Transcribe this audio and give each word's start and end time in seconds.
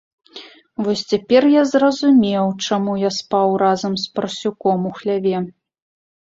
Вось 0.85 1.01
цяпер 1.11 1.45
я 1.55 1.63
зразумеў, 1.71 2.45
чаму 2.67 2.95
я 3.03 3.09
спаў 3.19 3.53
разам 3.63 3.93
з 4.05 4.09
парсюком 4.17 4.79
у 4.91 4.95
хляве. 4.97 5.37